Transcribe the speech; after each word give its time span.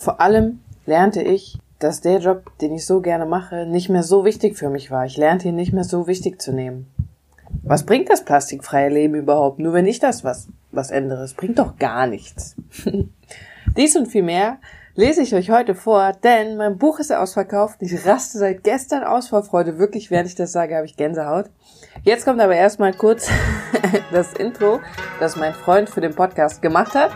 Vor 0.00 0.18
allem 0.18 0.60
lernte 0.86 1.20
ich, 1.20 1.58
dass 1.78 2.00
der 2.00 2.20
Job, 2.20 2.58
den 2.62 2.72
ich 2.72 2.86
so 2.86 3.02
gerne 3.02 3.26
mache, 3.26 3.66
nicht 3.66 3.90
mehr 3.90 4.02
so 4.02 4.24
wichtig 4.24 4.56
für 4.56 4.70
mich 4.70 4.90
war. 4.90 5.04
Ich 5.04 5.18
lernte 5.18 5.48
ihn 5.48 5.56
nicht 5.56 5.74
mehr 5.74 5.84
so 5.84 6.06
wichtig 6.06 6.40
zu 6.40 6.52
nehmen. 6.52 6.90
Was 7.62 7.84
bringt 7.84 8.08
das 8.08 8.24
plastikfreie 8.24 8.88
Leben 8.88 9.14
überhaupt? 9.14 9.58
Nur 9.58 9.74
wenn 9.74 9.84
ich 9.84 9.98
das 9.98 10.24
was, 10.24 10.48
was 10.72 10.90
ändere. 10.90 11.22
Es 11.22 11.34
bringt 11.34 11.58
doch 11.58 11.76
gar 11.76 12.06
nichts. 12.06 12.56
Dies 13.76 13.94
und 13.94 14.06
viel 14.06 14.22
mehr 14.22 14.56
lese 14.94 15.20
ich 15.20 15.34
euch 15.34 15.50
heute 15.50 15.74
vor, 15.74 16.14
denn 16.24 16.56
mein 16.56 16.78
Buch 16.78 16.98
ist 16.98 17.12
ausverkauft. 17.12 17.82
Ich 17.82 18.06
raste 18.06 18.38
seit 18.38 18.64
gestern 18.64 19.04
aus 19.04 19.28
vor 19.28 19.42
Freude. 19.42 19.76
Wirklich, 19.76 20.10
während 20.10 20.28
ich 20.28 20.34
das 20.34 20.52
sage, 20.52 20.76
habe 20.76 20.86
ich 20.86 20.96
Gänsehaut. 20.96 21.50
Jetzt 22.04 22.24
kommt 22.24 22.40
aber 22.40 22.56
erstmal 22.56 22.94
kurz 22.94 23.28
das 24.12 24.32
Intro, 24.32 24.80
das 25.20 25.36
mein 25.36 25.52
Freund 25.52 25.90
für 25.90 26.00
den 26.00 26.14
Podcast 26.14 26.62
gemacht 26.62 26.94
hat. 26.94 27.10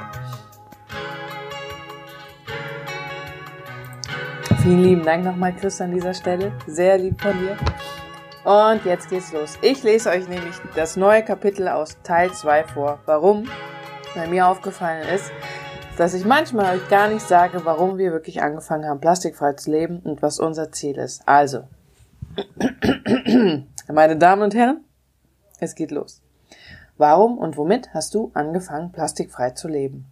Vielen 4.65 4.83
lieben 4.83 5.05
Dank 5.05 5.27
nochmal, 5.27 5.55
Chris, 5.55 5.79
an 5.83 5.93
dieser 5.93 6.15
Stelle. 6.15 6.51
Sehr 6.67 6.97
lieb 6.97 7.21
von 7.21 7.35
dir. 7.39 7.55
Und 8.51 8.83
jetzt 8.87 9.11
geht's 9.11 9.31
los. 9.31 9.59
Ich 9.61 9.83
lese 9.83 10.09
euch 10.09 10.27
nämlich 10.27 10.55
das 10.75 10.97
neue 10.97 11.23
Kapitel 11.23 11.69
aus 11.69 11.99
Teil 12.03 12.33
2 12.33 12.65
vor. 12.65 12.99
Warum? 13.05 13.47
Weil 14.15 14.29
mir 14.29 14.47
aufgefallen 14.47 15.07
ist, 15.07 15.31
dass 15.99 16.15
ich 16.15 16.25
manchmal 16.25 16.77
euch 16.77 16.89
gar 16.89 17.09
nicht 17.09 17.29
sage, 17.29 17.67
warum 17.67 17.99
wir 17.99 18.13
wirklich 18.13 18.41
angefangen 18.41 18.89
haben, 18.89 19.01
plastikfrei 19.01 19.53
zu 19.53 19.71
leben 19.71 19.99
und 19.99 20.23
was 20.23 20.41
unser 20.41 20.73
Ziel 20.73 20.97
ist. 20.97 21.29
Also, 21.29 21.65
meine 23.93 24.17
Damen 24.17 24.41
und 24.41 24.55
Herren, 24.55 24.83
es 25.61 25.75
geht 25.75 25.91
los. 25.91 26.23
Warum 26.97 27.37
und 27.37 27.59
womit 27.59 27.93
hast 27.93 28.15
du 28.15 28.31
angefangen, 28.33 28.93
plastikfrei 28.93 29.51
zu 29.51 29.69
leben? 29.69 30.07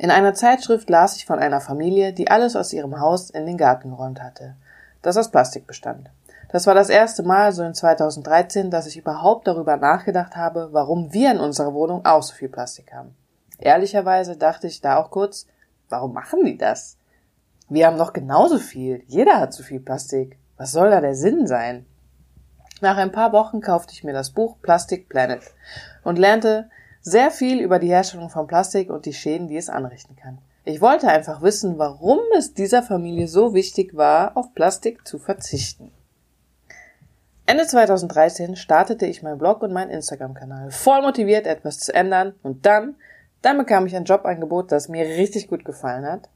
In 0.00 0.10
einer 0.10 0.32
Zeitschrift 0.32 0.88
las 0.88 1.16
ich 1.16 1.26
von 1.26 1.38
einer 1.38 1.60
Familie, 1.60 2.14
die 2.14 2.30
alles 2.30 2.56
aus 2.56 2.72
ihrem 2.72 3.00
Haus 3.00 3.28
in 3.28 3.44
den 3.44 3.58
Garten 3.58 3.90
geräumt 3.90 4.22
hatte, 4.22 4.56
das 5.02 5.18
aus 5.18 5.30
Plastik 5.30 5.66
bestand. 5.66 6.10
Das 6.50 6.66
war 6.66 6.72
das 6.72 6.88
erste 6.88 7.22
Mal, 7.22 7.52
so 7.52 7.62
in 7.62 7.74
2013, 7.74 8.70
dass 8.70 8.86
ich 8.86 8.96
überhaupt 8.96 9.46
darüber 9.46 9.76
nachgedacht 9.76 10.36
habe, 10.36 10.70
warum 10.72 11.12
wir 11.12 11.30
in 11.30 11.38
unserer 11.38 11.74
Wohnung 11.74 12.06
auch 12.06 12.22
so 12.22 12.32
viel 12.32 12.48
Plastik 12.48 12.94
haben. 12.94 13.14
Ehrlicherweise 13.58 14.38
dachte 14.38 14.68
ich 14.68 14.80
da 14.80 14.96
auch 14.96 15.10
kurz, 15.10 15.46
warum 15.90 16.14
machen 16.14 16.46
die 16.46 16.56
das? 16.56 16.96
Wir 17.68 17.86
haben 17.86 17.98
noch 17.98 18.14
genauso 18.14 18.56
viel. 18.56 19.02
Jeder 19.06 19.38
hat 19.38 19.52
so 19.52 19.62
viel 19.62 19.80
Plastik. 19.80 20.38
Was 20.56 20.72
soll 20.72 20.88
da 20.88 21.02
der 21.02 21.14
Sinn 21.14 21.46
sein? 21.46 21.84
Nach 22.80 22.96
ein 22.96 23.12
paar 23.12 23.34
Wochen 23.34 23.60
kaufte 23.60 23.92
ich 23.92 24.02
mir 24.02 24.14
das 24.14 24.30
Buch 24.30 24.56
Plastic 24.62 25.10
Planet 25.10 25.42
und 26.04 26.18
lernte 26.18 26.70
sehr 27.02 27.30
viel 27.30 27.60
über 27.60 27.78
die 27.78 27.88
Herstellung 27.88 28.30
von 28.30 28.46
Plastik 28.46 28.90
und 28.90 29.06
die 29.06 29.12
Schäden, 29.12 29.48
die 29.48 29.56
es 29.56 29.68
anrichten 29.70 30.16
kann. 30.16 30.38
Ich 30.64 30.80
wollte 30.80 31.08
einfach 31.08 31.40
wissen, 31.42 31.78
warum 31.78 32.18
es 32.36 32.52
dieser 32.52 32.82
Familie 32.82 33.28
so 33.28 33.54
wichtig 33.54 33.96
war, 33.96 34.36
auf 34.36 34.54
Plastik 34.54 35.06
zu 35.06 35.18
verzichten. 35.18 35.90
Ende 37.46 37.66
2013 37.66 38.54
startete 38.54 39.06
ich 39.06 39.22
meinen 39.22 39.38
Blog 39.38 39.62
und 39.62 39.72
meinen 39.72 39.90
Instagram-Kanal, 39.90 40.70
voll 40.70 41.02
motiviert, 41.02 41.46
etwas 41.46 41.80
zu 41.80 41.92
ändern 41.92 42.34
und 42.42 42.66
dann, 42.66 42.94
dann 43.42 43.58
bekam 43.58 43.86
ich 43.86 43.96
ein 43.96 44.04
Jobangebot, 44.04 44.70
das 44.70 44.88
mir 44.88 45.04
richtig 45.04 45.48
gut 45.48 45.64
gefallen 45.64 46.06
hat. 46.06 46.28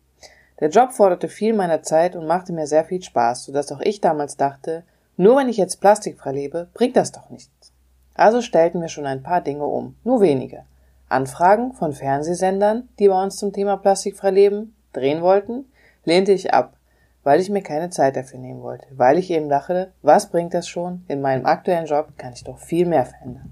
Der 0.59 0.71
Job 0.71 0.93
forderte 0.93 1.29
viel 1.29 1.53
meiner 1.53 1.83
Zeit 1.83 2.17
und 2.17 2.27
machte 2.27 2.53
mir 2.53 2.67
sehr 2.67 2.85
viel 2.85 3.03
Spaß, 3.03 3.45
sodass 3.45 3.71
auch 3.71 3.81
ich 3.81 4.01
damals 4.01 4.37
dachte, 4.37 4.83
nur 5.17 5.37
wenn 5.37 5.49
ich 5.49 5.57
jetzt 5.57 5.81
plastikfrei 5.81 6.33
lebe, 6.33 6.69
bringt 6.75 6.97
das 6.97 7.13
doch 7.13 7.31
nichts. 7.31 7.54
Also 8.15 8.41
stellten 8.41 8.81
wir 8.81 8.89
schon 8.89 9.07
ein 9.07 9.23
paar 9.23 9.41
Dinge 9.41 9.67
um, 9.67 9.97
nur 10.05 10.21
wenige. 10.21 10.65
Anfragen 11.09 11.73
von 11.73 11.93
Fernsehsendern, 11.93 12.89
die 12.99 13.09
bei 13.09 13.23
uns 13.23 13.37
zum 13.37 13.53
Thema 13.53 13.77
plastikfrei 13.77 14.31
leben, 14.31 14.75
drehen 14.93 15.21
wollten, 15.21 15.67
lehnte 16.05 16.33
ich 16.33 16.55
ab, 16.55 16.77
weil 17.25 17.41
ich 17.41 17.51
mir 17.51 17.63
keine 17.63 17.91
Zeit 17.91 18.17
dafür 18.17 18.39
nehmen 18.39 18.63
wollte, 18.63 18.87
weil 18.93 19.19
ich 19.19 19.31
eben 19.31 19.49
dachte, 19.49 19.93
was 20.03 20.31
bringt 20.31 20.55
das 20.55 20.69
schon? 20.69 21.05
In 21.09 21.21
meinem 21.21 21.47
aktuellen 21.47 21.87
Job 21.87 22.17
kann 22.17 22.33
ich 22.33 22.45
doch 22.45 22.59
viel 22.59 22.87
mehr 22.87 23.07
verändern. 23.07 23.51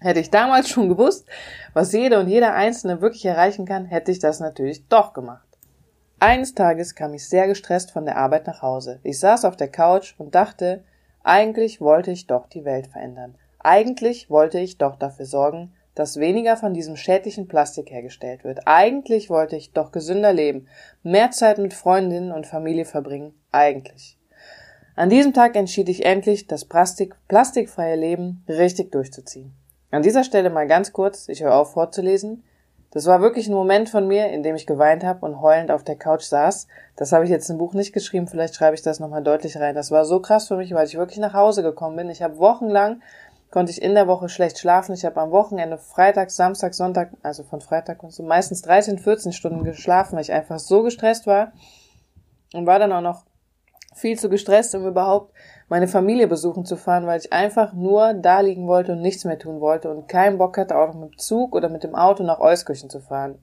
Hätte 0.00 0.20
ich 0.20 0.30
damals 0.30 0.68
schon 0.68 0.88
gewusst, 0.88 1.26
was 1.72 1.92
jede 1.92 2.20
und 2.20 2.28
jeder 2.28 2.54
Einzelne 2.54 3.00
wirklich 3.00 3.24
erreichen 3.24 3.66
kann, 3.66 3.86
hätte 3.86 4.12
ich 4.12 4.20
das 4.20 4.38
natürlich 4.38 4.86
doch 4.86 5.12
gemacht. 5.12 5.46
Eines 6.20 6.54
Tages 6.54 6.94
kam 6.94 7.14
ich 7.14 7.28
sehr 7.28 7.46
gestresst 7.48 7.90
von 7.90 8.04
der 8.04 8.16
Arbeit 8.16 8.46
nach 8.46 8.62
Hause. 8.62 9.00
Ich 9.02 9.18
saß 9.18 9.44
auf 9.44 9.56
der 9.56 9.68
Couch 9.68 10.14
und 10.18 10.34
dachte, 10.34 10.84
eigentlich 11.22 11.80
wollte 11.80 12.10
ich 12.10 12.26
doch 12.26 12.48
die 12.48 12.64
Welt 12.64 12.86
verändern. 12.88 13.34
Eigentlich 13.58 14.30
wollte 14.30 14.58
ich 14.60 14.78
doch 14.78 14.96
dafür 14.96 15.26
sorgen, 15.26 15.72
dass 15.94 16.20
weniger 16.20 16.56
von 16.56 16.74
diesem 16.74 16.96
schädlichen 16.96 17.48
Plastik 17.48 17.90
hergestellt 17.90 18.44
wird. 18.44 18.60
Eigentlich 18.66 19.30
wollte 19.30 19.56
ich 19.56 19.72
doch 19.72 19.90
gesünder 19.90 20.32
leben, 20.32 20.68
mehr 21.02 21.32
Zeit 21.32 21.58
mit 21.58 21.74
Freundinnen 21.74 22.30
und 22.30 22.46
Familie 22.46 22.84
verbringen. 22.84 23.34
Eigentlich. 23.50 24.16
An 24.94 25.10
diesem 25.10 25.32
Tag 25.32 25.56
entschied 25.56 25.88
ich 25.88 26.04
endlich, 26.04 26.46
das 26.46 26.64
Plastik, 26.64 27.14
plastikfreie 27.26 27.96
Leben 27.96 28.44
richtig 28.48 28.92
durchzuziehen. 28.92 29.52
An 29.90 30.02
dieser 30.02 30.22
Stelle 30.22 30.50
mal 30.50 30.68
ganz 30.68 30.92
kurz, 30.92 31.28
ich 31.28 31.42
höre 31.42 31.54
auf 31.54 31.72
vorzulesen. 31.72 32.44
Das 32.90 33.06
war 33.06 33.20
wirklich 33.20 33.48
ein 33.48 33.54
Moment 33.54 33.90
von 33.90 34.06
mir, 34.06 34.28
in 34.28 34.42
dem 34.42 34.54
ich 34.56 34.66
geweint 34.66 35.04
habe 35.04 35.26
und 35.26 35.40
heulend 35.40 35.70
auf 35.70 35.84
der 35.84 35.96
Couch 35.96 36.22
saß. 36.22 36.66
Das 36.96 37.12
habe 37.12 37.24
ich 37.24 37.30
jetzt 37.30 37.50
im 37.50 37.58
Buch 37.58 37.74
nicht 37.74 37.92
geschrieben, 37.92 38.28
vielleicht 38.28 38.54
schreibe 38.54 38.74
ich 38.74 38.82
das 38.82 38.98
nochmal 38.98 39.22
deutlich 39.22 39.58
rein. 39.58 39.74
Das 39.74 39.90
war 39.90 40.04
so 40.04 40.20
krass 40.20 40.48
für 40.48 40.56
mich, 40.56 40.72
weil 40.72 40.86
ich 40.86 40.96
wirklich 40.96 41.18
nach 41.18 41.34
Hause 41.34 41.62
gekommen 41.62 41.96
bin. 41.96 42.08
Ich 42.08 42.22
habe 42.22 42.38
wochenlang 42.38 43.02
konnte 43.50 43.72
ich 43.72 43.82
in 43.82 43.94
der 43.94 44.06
Woche 44.06 44.28
schlecht 44.28 44.58
schlafen. 44.58 44.94
Ich 44.94 45.04
habe 45.04 45.20
am 45.20 45.30
Wochenende 45.30 45.78
Freitag, 45.78 46.30
Samstag, 46.30 46.74
Sonntag, 46.74 47.12
also 47.22 47.44
von 47.44 47.60
Freitag 47.60 48.02
und 48.02 48.12
so 48.12 48.22
meistens 48.22 48.62
13, 48.62 48.98
14 48.98 49.32
Stunden 49.32 49.64
geschlafen, 49.64 50.16
weil 50.16 50.22
ich 50.22 50.32
einfach 50.32 50.58
so 50.58 50.82
gestresst 50.82 51.26
war 51.26 51.52
und 52.52 52.66
war 52.66 52.78
dann 52.78 52.92
auch 52.92 53.00
noch 53.00 53.24
viel 53.94 54.18
zu 54.18 54.28
gestresst, 54.28 54.74
um 54.74 54.86
überhaupt 54.86 55.32
meine 55.68 55.88
Familie 55.88 56.28
besuchen 56.28 56.64
zu 56.64 56.76
fahren, 56.76 57.06
weil 57.06 57.20
ich 57.20 57.32
einfach 57.32 57.72
nur 57.72 58.14
da 58.14 58.40
liegen 58.40 58.66
wollte 58.66 58.92
und 58.92 59.02
nichts 59.02 59.24
mehr 59.24 59.38
tun 59.38 59.60
wollte 59.60 59.90
und 59.90 60.08
keinen 60.08 60.38
Bock 60.38 60.56
hatte, 60.56 60.76
auch 60.76 60.88
noch 60.88 61.00
mit 61.00 61.12
dem 61.12 61.18
Zug 61.18 61.54
oder 61.54 61.68
mit 61.68 61.84
dem 61.84 61.94
Auto 61.94 62.22
nach 62.22 62.40
Euskirchen 62.40 62.90
zu 62.90 63.00
fahren, 63.00 63.38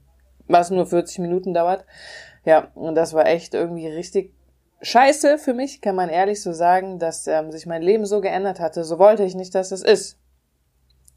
was 0.48 0.72
nur 0.72 0.86
40 0.86 1.20
Minuten 1.20 1.54
dauert. 1.54 1.86
Ja, 2.46 2.70
und 2.76 2.96
das 2.96 3.14
war 3.14 3.26
echt 3.26 3.54
irgendwie 3.54 3.88
richtig 3.88 4.35
scheiße 4.82 5.38
für 5.38 5.54
mich, 5.54 5.82
kann 5.82 5.96
man 5.96 6.10
ehrlich 6.10 6.42
so 6.42 6.54
sagen, 6.54 7.00
dass 7.00 7.28
ähm, 7.28 7.52
sich 7.52 7.66
mein 7.66 7.82
Leben 7.82 8.06
so 8.06 8.22
geändert 8.22 8.60
hatte. 8.60 8.84
So 8.84 9.00
wollte 9.00 9.24
ich 9.24 9.36
nicht, 9.36 9.56
dass 9.56 9.72
es 9.72 9.82
ist. 9.82 10.18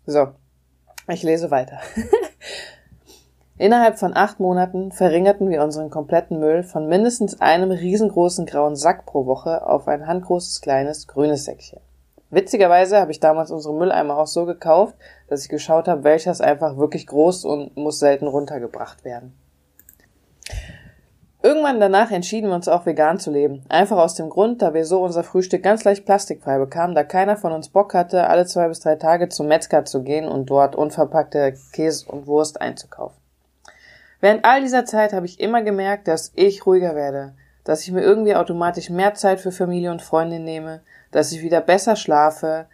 So, 0.06 0.28
ich 1.08 1.22
lese 1.22 1.50
weiter. 1.50 1.78
Innerhalb 3.58 3.98
von 3.98 4.16
acht 4.16 4.38
Monaten 4.38 4.92
verringerten 4.92 5.50
wir 5.50 5.64
unseren 5.64 5.91
kompletten 5.91 6.38
Müll 6.38 6.62
von 6.62 6.88
mindestens 6.88 7.41
einem 7.41 7.72
riesengroßen 7.72 8.47
grauen 8.47 8.76
Sack 8.76 9.04
pro 9.04 9.26
Woche 9.26 9.66
auf 9.66 9.88
ein 9.88 10.06
handgroßes 10.06 10.60
kleines 10.60 11.08
grünes 11.08 11.44
Säckchen. 11.44 11.80
Witzigerweise 12.30 13.00
habe 13.00 13.10
ich 13.10 13.20
damals 13.20 13.50
unsere 13.50 13.74
Mülleimer 13.74 14.16
auch 14.16 14.26
so 14.26 14.44
gekauft, 14.44 14.94
dass 15.28 15.42
ich 15.42 15.48
geschaut 15.48 15.88
habe, 15.88 16.04
welches 16.04 16.41
einfach 16.41 16.76
wirklich 16.76 17.06
groß 17.06 17.44
und 17.47 17.76
muss 17.76 17.98
selten 17.98 18.28
runtergebracht 18.28 19.04
werden. 19.04 19.34
Irgendwann 21.41 21.78
danach 21.78 22.10
entschieden 22.10 22.49
wir 22.49 22.56
uns 22.56 22.66
auch 22.66 22.84
vegan 22.84 23.21
zu 23.21 23.31
leben. 23.31 23.62
Einfach 23.69 23.99
aus 23.99 24.16
dem 24.16 24.28
Grund, 24.28 24.60
da 24.60 24.75
wir 24.75 24.84
so 24.84 25.03
unser 25.03 25.22
Frühstück 25.22 25.62
ganz 25.62 25.84
leicht 25.84 26.04
plastikfrei 26.04 26.59
bekamen, 26.59 26.97
da 26.97 27.04
keiner 27.04 27.37
von 27.37 27.53
uns 27.53 27.69
Bock 27.69 27.94
hatte, 27.94 28.26
alle 28.26 28.44
zwei 28.47 28.66
bis 28.66 28.81
drei 28.81 28.97
Tage 28.97 29.28
zum 29.28 29.47
Metzger 29.47 29.84
zu 29.84 30.03
gehen 30.03 30.27
und 30.27 30.47
dort 30.50 30.75
unverpackte 30.75 31.54
Käse 31.72 32.10
und 32.10 32.27
Wurst 32.27 32.60
einzukaufen. 32.60 33.16
Während 34.21 34.44
all 34.44 34.62
dieser 34.62 34.84
Zeit 34.84 35.12
habe 35.12 35.27
ich 35.27 35.38
immer 35.38 35.62
gemerkt, 35.62 36.09
dass 36.09 36.32
ich 36.34 36.66
ruhiger 36.66 36.97
werde, 36.97 37.34
dass 37.62 37.82
ich 37.82 37.93
mir 37.93 38.03
irgendwie 38.03 38.34
automatisch 38.34 38.91
mehr 38.91 39.15
Zeit 39.15 39.41
für 39.41 39.53
Familie 39.53 39.93
und 39.93 40.03
Freunde 40.03 40.41
nehme, 40.41 40.81
dass 41.12 41.31
ich 41.31 41.43
wieder 41.43 41.60
besser 41.60 41.94
schlafe, 41.94 42.66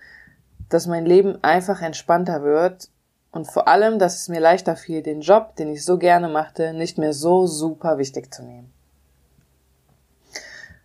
dass 0.71 0.87
mein 0.87 1.05
Leben 1.05 1.39
einfach 1.43 1.83
entspannter 1.83 2.43
wird 2.43 2.89
und 3.35 3.51
vor 3.51 3.67
allem, 3.67 3.99
dass 3.99 4.21
es 4.21 4.29
mir 4.29 4.41
leichter 4.41 4.77
fiel, 4.77 5.03
den 5.03 5.21
Job, 5.21 5.57
den 5.57 5.69
ich 5.69 5.85
so 5.85 5.99
gerne 5.99 6.29
machte, 6.29 6.73
nicht 6.73 6.99
mehr 6.99 7.13
so 7.13 7.47
super 7.47 7.99
wichtig 7.99 8.33
zu 8.33 8.45
nehmen. 8.45 8.73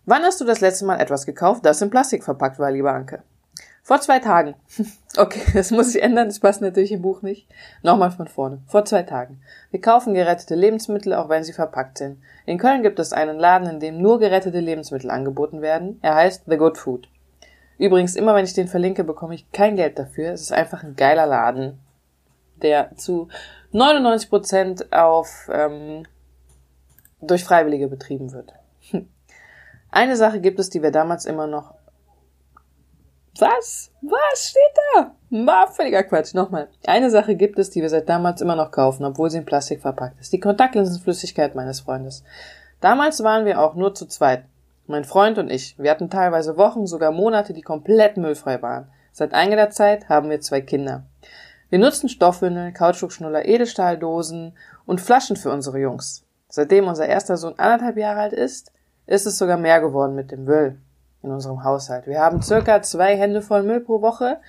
Wann 0.04 0.24
hast 0.24 0.40
du 0.40 0.44
das 0.44 0.60
letzte 0.60 0.84
Mal 0.84 1.00
etwas 1.00 1.26
gekauft, 1.26 1.64
das 1.64 1.80
in 1.80 1.90
Plastik 1.90 2.24
verpackt 2.24 2.58
war, 2.58 2.72
lieber 2.72 2.92
Anke? 2.92 3.22
Vor 3.84 4.00
zwei 4.00 4.18
Tagen. 4.18 4.54
Okay, 5.16 5.42
das 5.54 5.72
muss 5.72 5.92
ich 5.92 6.00
ändern, 6.00 6.28
das 6.28 6.38
passt 6.38 6.62
natürlich 6.62 6.92
im 6.92 7.02
Buch 7.02 7.22
nicht. 7.22 7.48
Nochmal 7.82 8.12
von 8.12 8.28
vorne. 8.28 8.62
Vor 8.68 8.84
zwei 8.84 9.02
Tagen. 9.02 9.40
Wir 9.72 9.80
kaufen 9.80 10.14
gerettete 10.14 10.54
Lebensmittel, 10.54 11.14
auch 11.14 11.28
wenn 11.28 11.42
sie 11.42 11.52
verpackt 11.52 11.98
sind. 11.98 12.22
In 12.46 12.58
Köln 12.58 12.84
gibt 12.84 13.00
es 13.00 13.12
einen 13.12 13.36
Laden, 13.36 13.68
in 13.68 13.80
dem 13.80 14.00
nur 14.00 14.20
gerettete 14.20 14.60
Lebensmittel 14.60 15.10
angeboten 15.10 15.62
werden. 15.62 15.98
Er 16.00 16.14
heißt 16.14 16.44
The 16.46 16.56
Good 16.56 16.78
Food. 16.78 17.08
Übrigens, 17.76 18.14
immer 18.14 18.36
wenn 18.36 18.44
ich 18.44 18.54
den 18.54 18.68
verlinke, 18.68 19.02
bekomme 19.02 19.34
ich 19.34 19.50
kein 19.50 19.74
Geld 19.74 19.98
dafür. 19.98 20.32
Es 20.32 20.42
ist 20.42 20.52
einfach 20.52 20.84
ein 20.84 20.94
geiler 20.94 21.26
Laden 21.26 21.80
der 22.62 22.96
zu 22.96 23.28
99 23.72 24.28
Prozent 24.30 24.92
auf 24.92 25.48
ähm, 25.52 26.04
durch 27.20 27.44
Freiwillige 27.44 27.88
betrieben 27.88 28.32
wird. 28.32 28.52
Eine 29.90 30.16
Sache 30.16 30.40
gibt 30.40 30.58
es, 30.58 30.70
die 30.70 30.82
wir 30.82 30.90
damals 30.90 31.24
immer 31.26 31.46
noch 31.46 31.74
Was? 33.38 33.90
Was 34.02 34.50
steht 34.50 34.62
da? 34.94 35.14
War 35.30 35.68
völliger 35.68 36.02
Quatsch. 36.02 36.34
Nochmal. 36.34 36.68
Eine 36.86 37.10
Sache 37.10 37.36
gibt 37.36 37.58
es, 37.58 37.70
die 37.70 37.82
wir 37.82 37.88
seit 37.88 38.08
damals 38.08 38.40
immer 38.40 38.56
noch 38.56 38.70
kaufen, 38.70 39.04
obwohl 39.04 39.30
sie 39.30 39.38
in 39.38 39.44
Plastik 39.44 39.80
verpackt 39.80 40.20
ist. 40.20 40.32
Die 40.32 40.40
Kontaktlinsenflüssigkeit 40.40 41.54
meines 41.54 41.80
Freundes. 41.80 42.24
Damals 42.80 43.22
waren 43.22 43.44
wir 43.44 43.60
auch 43.60 43.74
nur 43.74 43.94
zu 43.94 44.06
zweit. 44.06 44.44
Mein 44.86 45.04
Freund 45.04 45.38
und 45.38 45.50
ich. 45.50 45.78
Wir 45.78 45.90
hatten 45.90 46.10
teilweise 46.10 46.56
Wochen, 46.56 46.86
sogar 46.86 47.12
Monate, 47.12 47.52
die 47.52 47.62
komplett 47.62 48.16
müllfrei 48.16 48.60
waren. 48.60 48.88
Seit 49.12 49.34
einiger 49.34 49.70
Zeit 49.70 50.08
haben 50.08 50.30
wir 50.30 50.40
zwei 50.40 50.60
Kinder. 50.60 51.04
Wir 51.70 51.78
nutzen 51.78 52.08
Stoffwindeln, 52.08 52.74
Kautschukschnuller, 52.74 53.46
Edelstahldosen 53.46 54.56
und 54.86 55.00
Flaschen 55.00 55.36
für 55.36 55.52
unsere 55.52 55.78
Jungs. 55.78 56.24
Seitdem 56.48 56.88
unser 56.88 57.06
erster 57.06 57.36
Sohn 57.36 57.54
anderthalb 57.58 57.96
Jahre 57.96 58.20
alt 58.20 58.32
ist, 58.32 58.72
ist 59.06 59.24
es 59.24 59.38
sogar 59.38 59.56
mehr 59.56 59.80
geworden 59.80 60.16
mit 60.16 60.32
dem 60.32 60.44
Müll 60.44 60.80
in 61.22 61.30
unserem 61.30 61.62
Haushalt. 61.62 62.08
Wir 62.08 62.18
haben 62.20 62.42
circa 62.42 62.82
zwei 62.82 63.16
Hände 63.16 63.40
voll 63.40 63.62
Müll 63.62 63.80
pro 63.80 64.02
Woche. 64.02 64.40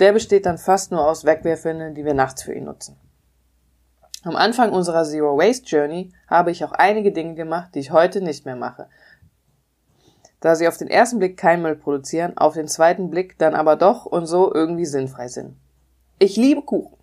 Der 0.00 0.12
besteht 0.12 0.46
dann 0.46 0.58
fast 0.58 0.90
nur 0.90 1.06
aus 1.06 1.24
Wegwerfwindeln, 1.24 1.94
die 1.94 2.04
wir 2.04 2.14
nachts 2.14 2.42
für 2.42 2.54
ihn 2.54 2.64
nutzen. 2.64 2.96
Am 4.24 4.34
Anfang 4.34 4.72
unserer 4.72 5.04
Zero 5.04 5.38
Waste 5.38 5.66
Journey 5.66 6.12
habe 6.26 6.50
ich 6.50 6.64
auch 6.64 6.72
einige 6.72 7.12
Dinge 7.12 7.34
gemacht, 7.34 7.76
die 7.76 7.80
ich 7.80 7.92
heute 7.92 8.20
nicht 8.20 8.46
mehr 8.46 8.56
mache. 8.56 8.88
Da 10.40 10.56
sie 10.56 10.66
auf 10.66 10.76
den 10.76 10.88
ersten 10.88 11.20
Blick 11.20 11.36
kein 11.36 11.62
Müll 11.62 11.76
produzieren, 11.76 12.36
auf 12.36 12.54
den 12.54 12.66
zweiten 12.66 13.10
Blick 13.10 13.38
dann 13.38 13.54
aber 13.54 13.76
doch 13.76 14.06
und 14.06 14.26
so 14.26 14.52
irgendwie 14.52 14.86
sinnfrei 14.86 15.28
sind. 15.28 15.56
Ich 16.20 16.34
liebe 16.36 16.62
Kuchen. 16.62 16.96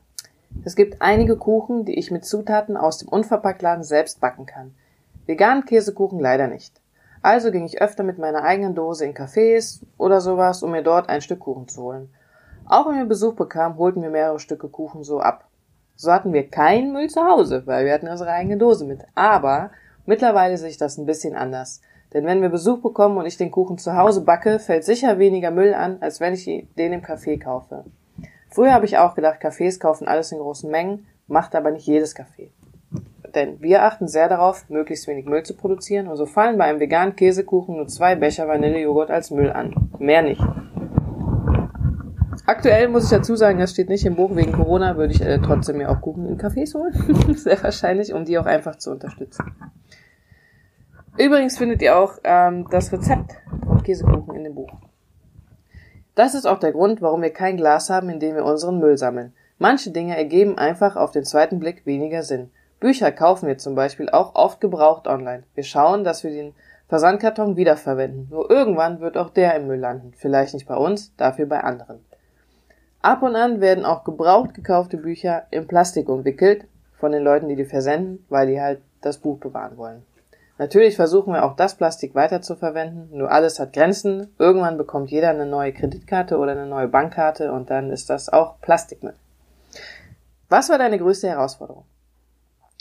Es 0.66 0.76
gibt 0.76 1.02
einige 1.02 1.38
Kuchen, 1.38 1.86
die 1.86 1.98
ich 1.98 2.12
mit 2.12 2.26
Zutaten 2.26 2.76
aus 2.76 2.98
dem 2.98 3.08
Unverpacktladen 3.08 3.82
selbst 3.82 4.20
backen 4.20 4.46
kann. 4.46 4.76
Veganen 5.26 5.64
Käsekuchen 5.64 6.20
leider 6.20 6.50
nicht. 6.50 6.82
Also 7.22 7.50
ging 7.50 7.64
ich 7.64 7.82
öfter 7.82 8.04
mit 8.04 8.18
meiner 8.18 8.44
eigenen 8.44 8.76
Dose 8.76 9.06
in 9.06 9.14
Cafés 9.14 9.80
oder 9.98 10.20
sowas, 10.20 10.64
um 10.64 10.72
mir 10.72 10.84
dort 10.84 11.08
ein 11.08 11.22
Stück 11.22 11.40
Kuchen 11.40 11.70
zu 11.70 11.82
holen. 11.82 12.10
Auch 12.66 12.90
wenn 12.90 12.98
wir 12.98 13.06
Besuch 13.06 13.36
bekamen, 13.36 13.78
holten 13.78 14.02
wir 14.02 14.10
mehrere 14.10 14.38
Stücke 14.38 14.68
Kuchen 14.68 15.06
so 15.06 15.22
ab. 15.22 15.48
So 15.96 16.12
hatten 16.12 16.34
wir 16.34 16.50
keinen 16.50 16.92
Müll 16.92 17.10
zu 17.10 17.26
Hause, 17.26 17.64
weil 17.68 17.86
wir 17.86 17.94
hatten 17.94 18.10
unsere 18.10 18.32
eigene 18.32 18.58
Dose 18.58 18.84
mit. 18.84 19.06
Aber 19.16 19.72
mittlerweile 20.06 20.58
sehe 20.58 20.68
ich 20.68 20.78
das 20.78 20.98
ein 20.98 21.06
bisschen 21.06 21.38
anders. 21.38 21.80
Denn 22.14 22.26
wenn 22.26 22.42
wir 22.42 22.50
Besuch 22.50 22.82
bekommen 22.82 23.18
und 23.18 23.28
ich 23.28 23.38
den 23.38 23.52
Kuchen 23.52 23.78
zu 23.78 23.96
Hause 23.96 24.26
backe, 24.26 24.60
fällt 24.60 24.84
sicher 24.84 25.20
weniger 25.20 25.52
Müll 25.52 25.74
an, 25.74 26.00
als 26.02 26.20
wenn 26.20 26.34
ich 26.34 26.68
den 26.78 26.92
im 26.92 27.02
Café 27.02 27.42
kaufe. 27.42 27.86
Früher 28.56 28.74
habe 28.74 28.86
ich 28.86 28.98
auch 28.98 29.14
gedacht, 29.14 29.42
Cafés 29.42 29.80
kaufen 29.80 30.08
alles 30.08 30.32
in 30.32 30.40
großen 30.40 30.72
Mengen, 30.72 31.06
macht 31.28 31.54
aber 31.54 31.72
nicht 31.72 31.86
jedes 31.86 32.16
Café 32.16 32.50
denn 33.36 33.62
wir 33.62 33.84
achten 33.84 34.08
sehr 34.08 34.30
darauf, 34.30 34.70
möglichst 34.70 35.08
wenig 35.08 35.26
Müll 35.26 35.44
zu 35.44 35.56
produzieren 35.56 36.08
und 36.08 36.16
so 36.16 36.26
fallen 36.26 36.58
bei 36.58 36.66
einem 36.66 36.80
veganen 36.80 37.16
Käsekuchen 37.16 37.76
nur 37.76 37.88
zwei 37.88 38.16
Becher 38.16 38.48
Vanillejoghurt 38.48 39.12
als 39.12 39.30
Müll 39.30 39.52
an. 39.52 39.90
Mehr 40.00 40.24
nicht. 40.24 40.42
Aktuell 42.48 42.88
muss 42.90 43.06
ich 43.06 43.10
dazu 43.10 43.36
sagen, 43.36 43.60
das 43.60 43.72
steht 43.72 43.90
nicht 43.90 44.06
im 44.06 44.16
Buch, 44.16 44.36
wegen 44.36 44.52
Corona 44.52 44.98
würde 44.98 45.14
ich 45.14 45.22
äh, 45.22 45.40
trotzdem 45.40 45.78
mir 45.78 45.90
auch 45.90 46.02
Kuchen 46.02 46.28
in 46.28 46.38
Cafés 46.38 46.74
holen. 46.76 46.94
sehr 47.36 47.62
wahrscheinlich, 47.62 48.14
um 48.14 48.24
die 48.24 48.38
auch 48.38 48.46
einfach 48.46 48.78
zu 48.78 48.92
unterstützen. 48.92 49.46
Übrigens 51.18 51.58
findet 51.58 51.82
ihr 51.82 51.98
auch 51.98 52.18
ähm, 52.24 52.68
das 52.70 52.92
Rezept 52.92 53.36
vom 53.66 53.82
Käsekuchen 53.82 54.36
in 54.36 54.44
dem 54.44 54.56
Buch. 54.56 54.70
Das 56.16 56.34
ist 56.34 56.46
auch 56.46 56.60
der 56.60 56.72
Grund, 56.72 57.02
warum 57.02 57.22
wir 57.22 57.34
kein 57.34 57.58
Glas 57.58 57.90
haben, 57.90 58.10
in 58.10 58.22
dem 58.22 58.36
wir 58.36 58.46
unseren 58.46 58.80
Müll 58.80 58.98
sammeln. 58.98 59.34
Manche 59.58 59.92
Dinge 59.92 60.18
ergeben 60.18 60.58
einfach 60.58 60.96
auf 60.96 61.12
den 61.12 61.26
zweiten 61.26 61.60
Blick 61.60 61.86
weniger 61.86 62.24
Sinn. 62.24 62.52
Bücher 62.80 63.12
kaufen 63.12 63.48
wir 63.48 63.58
zum 63.58 63.76
Beispiel 63.76 64.10
auch 64.10 64.36
oft 64.36 64.62
gebraucht 64.62 65.08
online. 65.08 65.44
Wir 65.56 65.64
schauen, 65.64 66.04
dass 66.04 66.24
wir 66.24 66.32
den 66.32 66.54
Versandkarton 66.88 67.58
wiederverwenden. 67.58 68.28
Nur 68.30 68.50
irgendwann 68.50 69.02
wird 69.02 69.18
auch 69.18 69.30
der 69.30 69.56
im 69.56 69.68
Müll 69.68 69.80
landen. 69.80 70.14
Vielleicht 70.16 70.54
nicht 70.54 70.68
bei 70.68 70.76
uns, 70.76 71.14
dafür 71.18 71.48
bei 71.48 71.62
anderen. 71.62 72.00
Ab 73.02 73.22
und 73.22 73.36
an 73.36 73.60
werden 73.60 73.86
auch 73.86 74.04
gebraucht 74.04 74.54
gekaufte 74.54 74.98
Bücher 74.98 75.48
in 75.52 75.68
Plastik 75.68 76.10
umwickelt 76.10 76.66
von 76.98 77.12
den 77.12 77.24
Leuten, 77.24 77.50
die 77.50 77.56
die 77.56 77.66
versenden, 77.66 78.26
weil 78.30 78.48
die 78.48 78.62
halt 78.62 78.82
das 79.02 79.18
Buch 79.18 79.38
bewahren 79.40 79.78
wollen. 79.78 80.04
Natürlich 80.58 80.96
versuchen 80.96 81.34
wir 81.34 81.44
auch 81.44 81.56
das 81.58 81.76
Plastik 81.76 82.16
weiter 82.16 82.42
zu 82.42 82.56
verwenden, 82.56 83.18
nur 83.18 83.30
alles 83.30 83.60
hat 83.60 83.74
Grenzen. 83.74 84.34
Irgendwann 84.40 84.78
bekommt 84.78 85.12
jeder 85.12 85.30
eine 85.30 85.46
neue 85.46 85.74
Kreditkarte 85.74 86.38
oder 86.38 86.54
eine 86.54 86.66
neue 86.66 86.88
Bankkarte 86.88 87.52
und 87.52 87.70
dann 87.70 87.92
ist 87.92 88.10
das 88.10 88.30
auch 88.30 88.62
Plastikmüll. 88.62 89.16
Was 90.48 90.70
war 90.70 90.78
deine 90.78 90.98
größte 90.98 91.28
Herausforderung? 91.28 91.84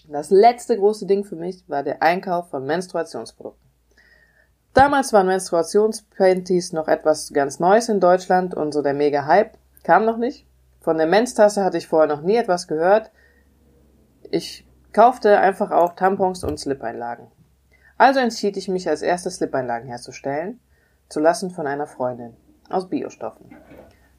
Das 0.09 0.31
letzte 0.31 0.77
große 0.77 1.07
Ding 1.07 1.25
für 1.25 1.35
mich 1.35 1.69
war 1.69 1.83
der 1.83 2.03
Einkauf 2.03 2.51
von 2.51 2.65
Menstruationsprodukten. 2.65 3.65
Damals 4.75 5.13
waren 5.13 5.27
Menstruationspanties 5.27 6.73
noch 6.73 6.89
etwas 6.89 7.33
ganz 7.33 7.59
Neues 7.59 7.89
in 7.89 8.01
Deutschland 8.01 8.55
und 8.55 8.73
so 8.73 8.83
der 8.83 8.95
mega 8.95 9.25
Hype 9.25 9.57
kam 9.83 10.05
noch 10.05 10.17
nicht. 10.17 10.47
Von 10.81 10.99
der 10.99 11.07
Menstasse 11.07 11.65
hatte 11.65 11.79
ich 11.79 11.89
vorher 11.89 12.15
noch 12.15 12.23
nie 12.23 12.37
etwas 12.37 12.69
gehört. 12.69 13.11
Ich 14.31 14.67
kaufte 14.93 15.39
einfach 15.39 15.71
auch 15.71 15.95
Tampons 15.95 16.45
und 16.45 16.61
Slip-Einlagen. 16.61 17.29
Also 17.97 18.19
entschied 18.19 18.57
ich 18.57 18.69
mich 18.69 18.89
als 18.89 19.03
erstes 19.03 19.37
Slip-Einlagen 19.37 19.89
herzustellen, 19.89 20.59
zu 21.09 21.21
lassen 21.21 21.51
von 21.51 21.67
einer 21.67 21.87
Freundin 21.87 22.35
aus 22.69 22.89
Biostoffen. 22.89 23.55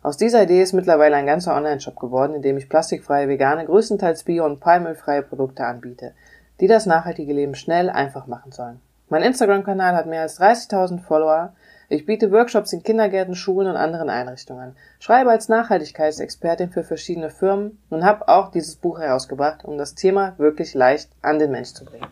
Aus 0.02 0.18
dieser 0.18 0.44
Idee 0.44 0.62
ist 0.62 0.74
mittlerweile 0.74 1.16
ein 1.16 1.26
ganzer 1.26 1.56
Online-Shop 1.56 2.00
geworden, 2.00 2.36
in 2.36 2.42
dem 2.42 2.58
ich 2.58 2.70
plastikfreie, 2.70 3.28
vegane, 3.28 3.66
größtenteils 3.66 4.24
bio- 4.24 4.46
und 4.46 4.60
palmölfreie 4.60 5.24
Produkte 5.24 5.66
anbiete, 5.66 6.14
die 6.62 6.68
das 6.68 6.86
nachhaltige 6.86 7.34
Leben 7.34 7.56
schnell 7.56 7.90
einfach 7.90 8.28
machen 8.28 8.52
sollen. 8.52 8.80
Mein 9.10 9.24
Instagram-Kanal 9.24 9.96
hat 9.96 10.06
mehr 10.06 10.22
als 10.22 10.40
30.000 10.40 11.00
Follower. 11.00 11.54
Ich 11.90 12.06
biete 12.06 12.32
Workshops 12.32 12.72
in 12.72 12.82
Kindergärten, 12.82 13.36
Schulen 13.36 13.68
und 13.68 13.78
anderen 13.78 14.10
Einrichtungen, 14.10 14.76
schreibe 15.00 15.32
als 15.32 15.50
Nachhaltigkeitsexpertin 15.50 16.70
für 16.70 16.84
verschiedene 16.84 17.30
Firmen 17.30 17.80
und 17.90 18.06
habe 18.06 18.28
auch 18.30 18.52
dieses 18.52 18.78
Buch 18.78 19.00
herausgebracht, 19.00 19.66
um 19.66 19.78
das 19.78 19.96
Thema 19.96 20.34
wirklich 20.38 20.74
leicht 20.74 21.10
an 21.22 21.40
den 21.40 21.52
Mensch 21.52 21.74
zu 21.74 21.84
bringen. 21.84 22.08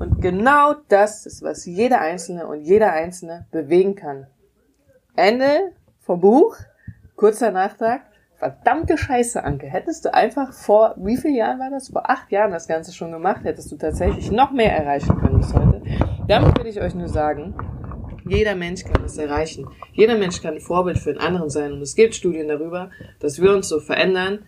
Und 0.00 0.22
genau 0.22 0.74
das 0.88 1.26
ist, 1.26 1.42
was 1.42 1.66
jeder 1.66 2.00
Einzelne 2.00 2.46
und 2.46 2.62
jeder 2.62 2.92
Einzelne 2.92 3.46
bewegen 3.50 3.94
kann. 3.94 4.26
Ende 5.14 5.72
vom 6.00 6.20
Buch. 6.20 6.56
Kurzer 7.16 7.50
Nachtrag. 7.50 8.00
Verdammte 8.36 8.96
Scheiße, 8.96 9.44
Anke. 9.44 9.66
Hättest 9.66 10.06
du 10.06 10.14
einfach 10.14 10.54
vor, 10.54 10.94
wie 10.96 11.18
vielen 11.18 11.34
Jahren 11.34 11.58
war 11.58 11.68
das? 11.68 11.90
Vor 11.90 12.08
acht 12.08 12.32
Jahren 12.32 12.50
das 12.50 12.66
Ganze 12.66 12.94
schon 12.94 13.12
gemacht, 13.12 13.44
hättest 13.44 13.70
du 13.70 13.76
tatsächlich 13.76 14.30
noch 14.30 14.52
mehr 14.52 14.74
erreichen 14.74 15.18
können 15.18 15.40
bis 15.40 15.52
heute. 15.52 15.82
Damit 16.26 16.58
will 16.58 16.66
ich 16.66 16.80
euch 16.80 16.94
nur 16.94 17.08
sagen, 17.08 17.54
jeder 18.26 18.54
Mensch 18.54 18.84
kann 18.84 19.04
es 19.04 19.18
erreichen. 19.18 19.68
Jeder 19.92 20.16
Mensch 20.16 20.40
kann 20.40 20.54
ein 20.54 20.60
Vorbild 20.60 20.98
für 20.98 21.12
den 21.12 21.20
anderen 21.20 21.50
sein. 21.50 21.72
Und 21.74 21.82
es 21.82 21.94
gibt 21.94 22.14
Studien 22.14 22.48
darüber, 22.48 22.90
dass 23.18 23.38
wir 23.42 23.52
uns 23.52 23.68
so 23.68 23.80
verändern, 23.80 24.46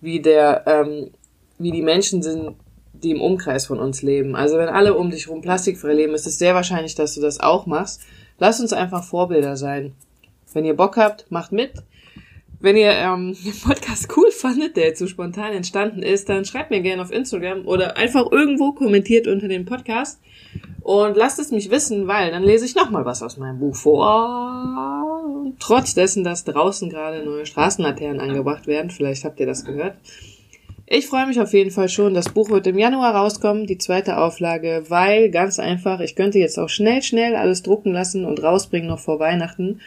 wie 0.00 0.22
der, 0.22 0.62
ähm, 0.68 1.10
wie 1.58 1.72
die 1.72 1.82
Menschen 1.82 2.22
sind, 2.22 2.54
die 3.04 3.10
im 3.10 3.20
Umkreis 3.20 3.66
von 3.66 3.78
uns 3.78 4.02
leben. 4.02 4.34
Also 4.34 4.56
wenn 4.58 4.68
alle 4.68 4.94
um 4.94 5.10
dich 5.10 5.28
rum 5.28 5.42
plastikfrei 5.42 5.92
leben, 5.92 6.14
ist 6.14 6.26
es 6.26 6.38
sehr 6.38 6.54
wahrscheinlich, 6.54 6.94
dass 6.94 7.14
du 7.14 7.20
das 7.20 7.40
auch 7.40 7.66
machst. 7.66 8.02
Lass 8.38 8.60
uns 8.60 8.72
einfach 8.72 9.04
Vorbilder 9.04 9.56
sein. 9.56 9.92
Wenn 10.52 10.64
ihr 10.64 10.74
Bock 10.74 10.96
habt, 10.96 11.30
macht 11.30 11.52
mit. 11.52 11.72
Wenn 12.60 12.76
ihr 12.76 12.92
ähm, 12.92 13.36
den 13.44 13.60
Podcast 13.60 14.08
cool 14.16 14.30
fandet, 14.30 14.76
der 14.76 14.86
jetzt 14.86 14.98
so 14.98 15.06
spontan 15.06 15.52
entstanden 15.52 16.02
ist, 16.02 16.28
dann 16.28 16.44
schreibt 16.44 16.70
mir 16.70 16.80
gerne 16.80 17.02
auf 17.02 17.12
Instagram 17.12 17.66
oder 17.66 17.96
einfach 17.96 18.30
irgendwo 18.32 18.72
kommentiert 18.72 19.26
unter 19.26 19.48
dem 19.48 19.66
Podcast 19.66 20.20
und 20.80 21.16
lasst 21.16 21.38
es 21.38 21.50
mich 21.50 21.70
wissen, 21.70 22.06
weil 22.06 22.30
dann 22.30 22.42
lese 22.42 22.64
ich 22.64 22.74
nochmal 22.74 23.04
was 23.04 23.22
aus 23.22 23.36
meinem 23.36 23.58
Buch 23.58 23.76
vor. 23.76 25.04
Trotz 25.58 25.94
dessen, 25.94 26.24
dass 26.24 26.44
draußen 26.44 26.90
gerade 26.90 27.24
neue 27.24 27.46
Straßenlaternen 27.46 28.20
angebracht 28.20 28.66
werden, 28.66 28.90
vielleicht 28.90 29.24
habt 29.24 29.40
ihr 29.40 29.46
das 29.46 29.64
gehört. 29.64 29.96
Ich 30.86 31.06
freue 31.06 31.26
mich 31.26 31.40
auf 31.40 31.52
jeden 31.52 31.70
Fall 31.70 31.88
schon. 31.88 32.14
Das 32.14 32.28
Buch 32.28 32.50
wird 32.50 32.66
im 32.66 32.78
Januar 32.78 33.14
rauskommen, 33.14 33.66
die 33.66 33.78
zweite 33.78 34.18
Auflage, 34.18 34.84
weil 34.88 35.30
ganz 35.30 35.58
einfach, 35.58 36.00
ich 36.00 36.14
könnte 36.14 36.38
jetzt 36.38 36.58
auch 36.58 36.68
schnell, 36.68 37.02
schnell 37.02 37.36
alles 37.36 37.62
drucken 37.62 37.92
lassen 37.92 38.24
und 38.24 38.42
rausbringen 38.42 38.88
noch 38.88 38.98
vor 38.98 39.18
Weihnachten. 39.18 39.80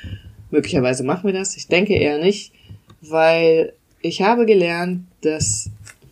Möglicherweise 0.49 1.03
machen 1.03 1.25
wir 1.25 1.33
das. 1.33 1.55
Ich 1.55 1.67
denke 1.67 1.93
eher 1.93 2.17
nicht 2.17 2.51
weil 3.01 3.73
ich 4.01 4.21
habe 4.21 4.45
gelernt, 4.45 5.05
dass 5.21 5.69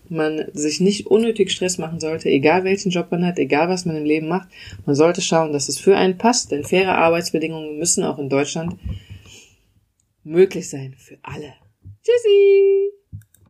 man 0.07 0.45
sich 0.53 0.79
nicht 0.81 1.07
unnötig 1.07 1.51
Stress 1.51 1.77
machen 1.77 1.99
sollte, 1.99 2.29
egal 2.29 2.63
welchen 2.63 2.91
Job 2.91 3.07
man 3.09 3.25
hat, 3.25 3.39
egal 3.39 3.69
was 3.69 3.85
man 3.85 3.95
im 3.95 4.05
Leben 4.05 4.27
macht. 4.27 4.49
Man 4.85 4.95
sollte 4.95 5.21
schauen, 5.21 5.51
dass 5.51 5.67
es 5.67 5.79
für 5.79 5.97
einen 5.97 6.17
passt, 6.17 6.51
denn 6.51 6.63
faire 6.63 6.97
Arbeitsbedingungen 6.97 7.79
müssen 7.79 8.03
auch 8.03 8.19
in 8.19 8.29
Deutschland 8.29 8.75
möglich 10.23 10.69
sein 10.69 10.95
für 10.97 11.17
alle. 11.23 11.53
Tschüssi! 12.03 12.94